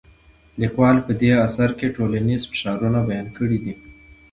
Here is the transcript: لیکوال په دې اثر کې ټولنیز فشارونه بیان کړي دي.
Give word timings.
لیکوال 0.61 0.97
په 1.05 1.11
دې 1.21 1.31
اثر 1.47 1.69
کې 1.79 1.93
ټولنیز 1.95 2.41
فشارونه 2.51 2.99
بیان 3.09 3.27
کړي 3.37 3.57
دي. 3.63 3.73